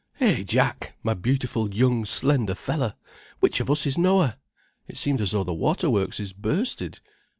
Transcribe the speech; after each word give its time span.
Hey, 0.15 0.43
Jack, 0.43 0.95
my 1.03 1.13
beautiful 1.13 1.71
young 1.71 2.05
slender 2.05 2.55
feller, 2.55 2.95
which 3.39 3.59
of 3.59 3.69
us 3.69 3.85
is 3.85 3.99
Noah? 3.99 4.39
It 4.87 4.97
seems 4.97 5.21
as 5.21 5.29
though 5.29 5.43
the 5.43 5.53
water 5.53 5.91
works 5.91 6.19
is 6.19 6.33
bursted. 6.33 6.99